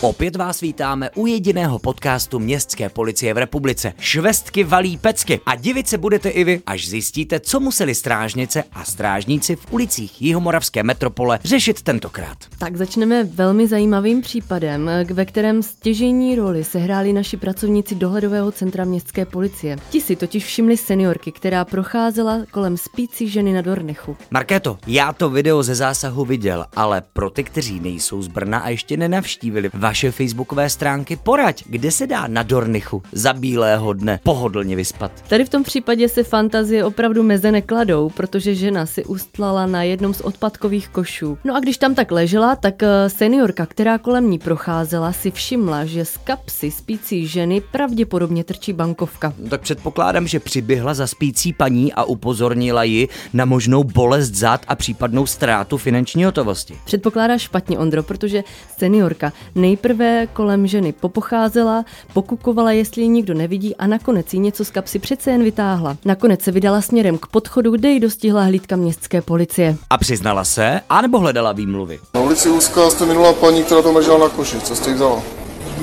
[0.00, 3.92] Opět vás vítáme u jediného podcastu Městské policie v republice.
[4.00, 5.40] Švestky valí pecky.
[5.46, 10.22] A divit se budete i vy, až zjistíte, co museli strážnice a strážníci v ulicích
[10.22, 12.38] Jihomoravské metropole řešit tentokrát.
[12.58, 19.24] Tak začneme velmi zajímavým případem, ve kterém stěžení roli sehráli naši pracovníci dohledového centra městské
[19.24, 19.76] policie.
[19.90, 24.16] Ti si totiž všimli seniorky, která procházela kolem spící ženy na Dornechu.
[24.30, 28.68] Markéto, já to video ze zásahu viděl, ale pro ty, kteří nejsou z Brna a
[28.68, 34.76] ještě nenavštívili vaše facebookové stránky, poraď, kde se dá na Dornichu za bílého dne pohodlně
[34.76, 35.12] vyspat.
[35.28, 40.14] Tady v tom případě se fantazie opravdu meze nekladou, protože žena si ustlala na jednom
[40.14, 41.38] z odpadkových košů.
[41.44, 45.84] No a když tam tak ležela, tak eh, seniorka, která kolem ní procházela, si všimla,
[45.84, 49.32] že z kapsy spící ženy pravděpodobně trčí bankovka.
[49.38, 54.60] No, tak předpokládám, že přiběhla za spící paní a upozornila ji na možnou bolest zad
[54.68, 56.76] a případnou ztrátu finanční hotovosti.
[56.84, 58.44] Předpokládá špatně, Ondro, protože
[58.78, 64.64] seniorka nej Nejprve kolem ženy popocházela, pokukovala, jestli ji nikdo nevidí a nakonec jí něco
[64.64, 65.96] z kapsy přece jen vytáhla.
[66.04, 69.76] Nakonec se vydala směrem k podchodu, kde ji dostihla hlídka městské policie.
[69.90, 71.98] A přiznala se, anebo hledala výmluvy?
[72.14, 74.60] Na ulici Úzká jste minula paní, která tam ležela na koši.
[74.60, 75.22] Co jste jí vzala?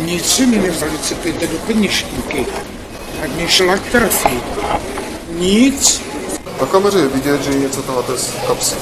[0.06, 2.46] Nic mi nevzali, co to jde do peněžníky.
[3.22, 4.40] Tak mě šla k trafí.
[5.40, 6.02] Nic.
[6.62, 8.76] Na kameře je vidět, že něco taháte z kapsy.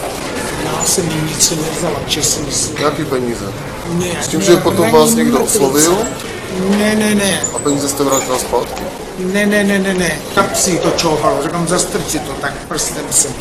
[0.80, 2.82] Já jsem nic nevzala, čestně si.
[2.82, 3.46] Jaký peníze?
[3.94, 5.98] Ne, S tím, že potom vás někdo oslovil
[6.70, 7.42] Ne, ne, ne.
[7.56, 8.84] a peníze jste vrátila zpátky.
[9.19, 10.19] Ne, ne, ne, ne, ne.
[10.36, 13.33] Kapsí to čouhalo, říkám zastrčit to, tak prstem jsem.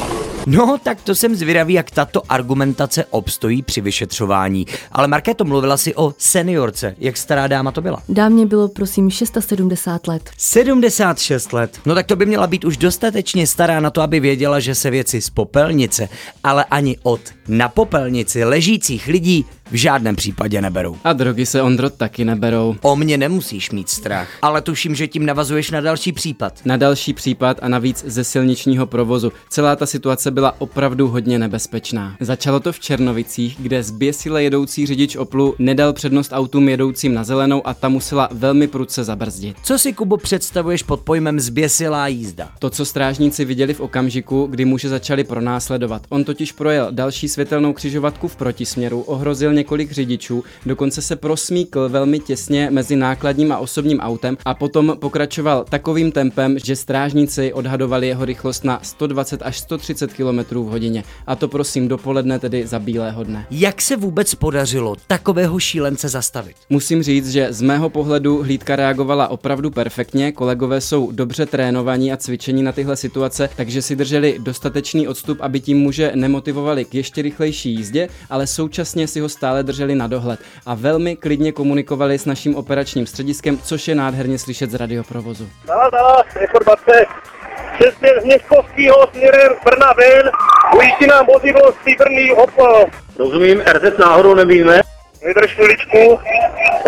[0.46, 4.66] No, tak to jsem zvědavý, jak tato argumentace obstojí při vyšetřování.
[4.92, 6.94] Ale Markéto, mluvila si o seniorce.
[6.98, 8.02] Jak stará dáma to byla?
[8.08, 10.30] Dámě bylo prosím 670 let.
[10.38, 11.78] 76 let.
[11.86, 14.90] No tak to by měla být už dostatečně stará na to, aby věděla, že se
[14.90, 16.08] věci z popelnice,
[16.44, 20.96] ale ani od na popelnici ležících lidí v žádném případě neberou.
[21.04, 22.76] A drogy se Ondro taky neberou.
[22.82, 25.26] O mě nemusíš mít strach, ale tuším, že tím
[25.62, 26.60] navazuješ na další případ.
[26.64, 29.32] Na další případ a navíc ze silničního provozu.
[29.48, 32.16] Celá ta situace byla opravdu hodně nebezpečná.
[32.20, 37.66] Začalo to v Černovicích, kde zběsile jedoucí řidič Oplu nedal přednost autům jedoucím na zelenou
[37.66, 39.56] a ta musela velmi prudce zabrzdit.
[39.64, 42.48] Co si, Kubo, představuješ pod pojmem zběsilá jízda?
[42.58, 46.02] To, co strážníci viděli v okamžiku, kdy muže začali pronásledovat.
[46.08, 52.18] On totiž projel další světelnou křižovatku v protisměru, ohrozil několik řidičů, dokonce se prosmíkl velmi
[52.18, 58.24] těsně mezi nákladním a osobním autem a potom pokračoval takovým tempem, že strážníci odhadovali jeho
[58.24, 61.04] rychlost na 120 až 130 km v hodině.
[61.26, 63.46] A to prosím dopoledne, tedy za bílého dne.
[63.50, 66.56] Jak se vůbec podařilo takového šílence zastavit?
[66.70, 72.16] Musím říct, že z mého pohledu hlídka reagovala opravdu perfektně, kolegové jsou dobře trénovaní a
[72.16, 77.22] cvičení na tyhle situace, takže si drželi dostatečný odstup, aby tím muže nemotivovali k ještě
[77.22, 82.24] rychlejší jízdě, ale současně si ho stále drželi na dohled a velmi klidně komunikovali s
[82.24, 85.41] naším operačním střediskem, což je nádherně slyšet z radioprovozu.
[85.64, 87.06] Dala, dala, informace.
[87.78, 90.30] Přesně z Městkovského směrem z Brna ven,
[90.76, 92.86] ujíždí nám vozidlo stříbrný Opel.
[93.18, 94.80] Rozumím, RZ náhodou nevíme.
[95.26, 96.20] Vydrž chviličku,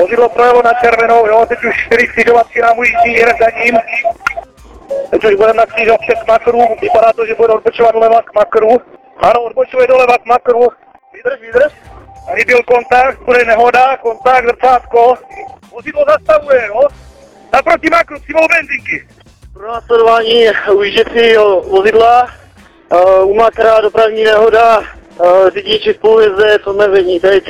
[0.01, 3.79] vozidlo projelo na červenou, jo, teď už čtyři křižovatky nám ujíždí hned za ním.
[5.11, 8.81] Teď už budeme na křižovatce k makru, vypadá to, že bude odbočovat doleva k makru.
[9.17, 10.69] Ano, odbočuje doleva k makru.
[11.13, 11.73] Vydrž, vydrž.
[12.29, 15.15] Tady byl kontakt, bude nehoda, kontakt, zrcátko.
[15.73, 16.81] Vozidlo zastavuje, jo.
[17.53, 19.09] Naproti makru, přímo u benzinky.
[19.53, 22.29] Pro následování ujížděcího vozidla,
[22.93, 27.45] uh, u makra dopravní nehoda, uh, řidiči spolujezdec, odmezení teď.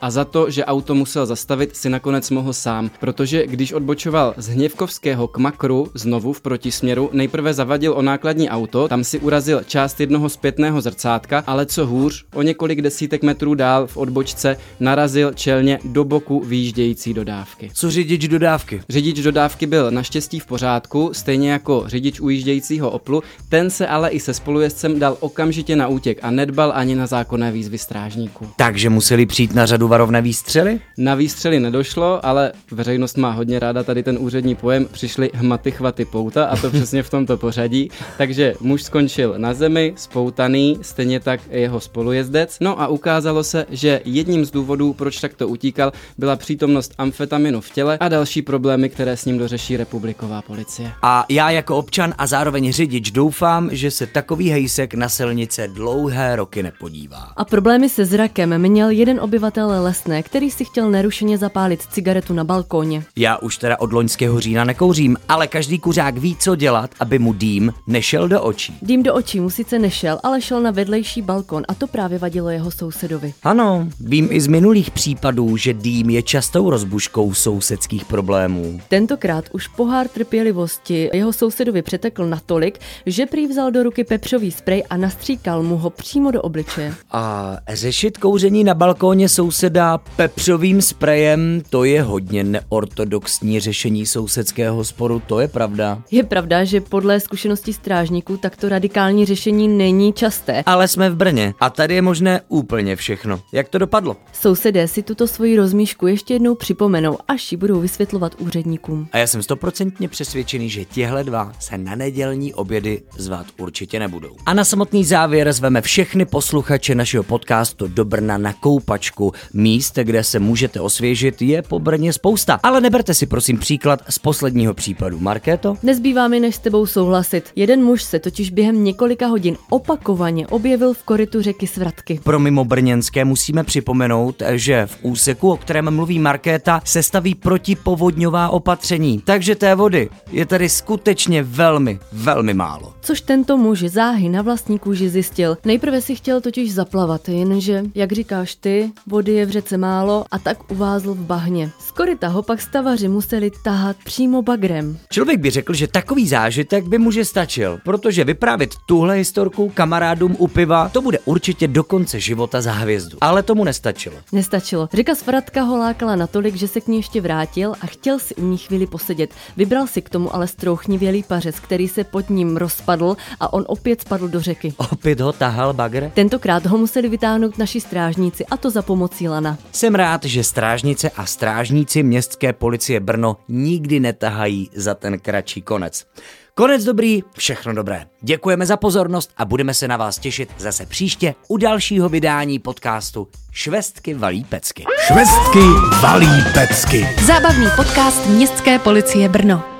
[0.00, 4.48] A za to, že auto musel zastavit, si nakonec mohl sám, protože když odbočoval z
[4.48, 10.00] Hněvkovského k Makru znovu v protisměru, nejprve zavadil o nákladní auto, tam si urazil část
[10.00, 15.78] jednoho zpětného zrcátka, ale co hůř, o několik desítek metrů dál v odbočce narazil čelně
[15.84, 17.70] do boku výjíždějící dodávky.
[17.74, 18.82] Co řidič dodávky?
[18.88, 24.20] Řidič dodávky byl naštěstí v pořádku, stejně jako řidič ujíždějícího Oplu, ten se ale i
[24.20, 28.48] se spolujezdcem dal okamžitě na útěk a nedbal ani na zákonné výzvy strážníků.
[28.56, 30.80] Takže museli přijít na řadu varovné výstřely?
[30.98, 34.86] Na výstřely nedošlo, ale veřejnost má hodně ráda tady ten úřední pojem.
[34.92, 37.90] Přišly hmaty chvaty pouta a to přesně v tomto pořadí.
[38.18, 42.56] Takže muž skončil na zemi, spoutaný, stejně tak jeho spolujezdec.
[42.60, 47.70] No a ukázalo se, že jedním z důvodů, proč takto utíkal, byla přítomnost amfetaminu v
[47.70, 50.92] těle a další problémy, které s ním dořeší republiková policie.
[51.02, 56.36] A já jako občan a zároveň řidič doufám, že se takový hejsek na silnice dlouhé
[56.36, 57.32] roky nepodívá.
[57.36, 62.44] A problémy se zrakem měl jeden obyvatel Lesné, který si chtěl nerušeně zapálit cigaretu na
[62.44, 63.04] balkóně.
[63.16, 67.32] Já už teda od loňského října nekouřím, ale každý kuřák ví, co dělat, aby mu
[67.32, 68.78] dým nešel do očí.
[68.82, 72.48] Dým do očí mu sice nešel, ale šel na vedlejší balkon a to právě vadilo
[72.50, 73.34] jeho sousedovi.
[73.42, 78.80] Ano, vím i z minulých případů, že dým je častou rozbuškou sousedských problémů.
[78.88, 84.84] Tentokrát už pohár trpělivosti jeho sousedovi přetekl natolik, že prý vzal do ruky pepřový sprej
[84.90, 86.94] a nastříkal mu ho přímo do obličeje.
[87.12, 89.28] A řešit kouření na balkóně
[89.70, 96.02] souseda pepřovým sprejem, to je hodně neortodoxní řešení sousedského sporu, to je pravda.
[96.10, 100.62] Je pravda, že podle zkušeností strážníků takto radikální řešení není časté.
[100.66, 103.40] Ale jsme v Brně a tady je možné úplně všechno.
[103.52, 104.16] Jak to dopadlo?
[104.32, 109.08] Sousedé si tuto svoji rozmíšku ještě jednou připomenou, až ji budou vysvětlovat úředníkům.
[109.12, 114.36] A já jsem stoprocentně přesvědčený, že těhle dva se na nedělní obědy zvát určitě nebudou.
[114.46, 119.32] A na samotný závěr zveme všechny posluchače našeho podcastu do Brna na koupačku.
[119.60, 122.60] Míst, kde se můžete osvěžit, je po Brně spousta.
[122.62, 125.18] Ale neberte si prosím příklad z posledního případu.
[125.20, 125.76] Markéto?
[125.82, 127.50] Nezbývá mi než s tebou souhlasit.
[127.56, 132.20] Jeden muž se totiž během několika hodin opakovaně objevil v korytu řeky Svratky.
[132.24, 138.48] Pro mimo brněnské musíme připomenout, že v úseku, o kterém mluví Markéta, se staví protipovodňová
[138.48, 139.22] opatření.
[139.24, 142.94] Takže té vody je tady skutečně velmi, velmi málo.
[143.00, 145.58] Což tento muž záhy na vlastní kůži zjistil.
[145.64, 150.38] Nejprve si chtěl totiž zaplavat, jenže, jak říkáš ty, vody je v řece málo a
[150.38, 151.70] tak uvázl v bahně.
[151.78, 154.98] Z koryta ho pak stavaři museli tahat přímo bagrem.
[155.12, 160.48] Člověk by řekl, že takový zážitek by muže stačil, protože vyprávět tuhle historku kamarádům u
[160.48, 163.18] piva, to bude určitě do konce života za hvězdu.
[163.20, 164.16] Ale tomu nestačilo.
[164.32, 164.88] Nestačilo.
[164.92, 168.44] Řeka Svratka ho lákala natolik, že se k ní ještě vrátil a chtěl si u
[168.46, 169.30] ní chvíli posedět.
[169.56, 174.00] Vybral si k tomu ale strouchnivělý pařez, který se pod ním rozpadl a on opět
[174.00, 174.74] spadl do řeky.
[174.76, 176.10] Opět ho tahal bagr?
[176.14, 179.39] Tentokrát ho museli vytáhnout naši strážníci a to za pomocí lana.
[179.72, 186.06] Jsem rád, že strážnice a strážníci městské policie Brno nikdy netahají za ten kratší konec.
[186.54, 188.06] Konec dobrý, všechno dobré.
[188.20, 193.28] Děkujeme za pozornost a budeme se na vás těšit zase příště u dalšího vydání podcastu
[193.52, 194.84] Švestky valí pecky.
[195.06, 195.62] Švestky
[196.02, 197.08] valí pecky.
[197.26, 199.79] Zábavný podcast Městské policie Brno.